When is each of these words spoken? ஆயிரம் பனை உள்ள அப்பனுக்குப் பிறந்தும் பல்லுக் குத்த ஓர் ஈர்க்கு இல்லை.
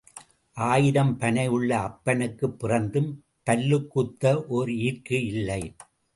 ஆயிரம் 0.53 1.17
பனை 1.17 1.47
உள்ள 1.47 1.79
அப்பனுக்குப் 1.79 2.59
பிறந்தும் 2.59 3.23
பல்லுக் 3.45 3.87
குத்த 3.87 4.45
ஓர் 4.47 4.69
ஈர்க்கு 4.69 5.25
இல்லை. 5.25 5.75